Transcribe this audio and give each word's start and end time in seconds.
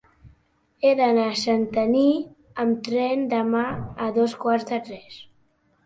He 0.87 0.93
d'anar 0.99 1.25
a 1.33 1.35
Santanyí 1.41 2.07
amb 2.65 2.83
tren 2.91 3.25
demà 3.37 3.65
a 4.09 4.13
dos 4.21 4.39
quarts 4.45 4.71
de 4.75 4.85
tres. 4.93 5.25